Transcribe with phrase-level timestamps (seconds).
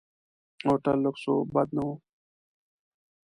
[0.67, 1.89] هوټل لکس و، بد نه و.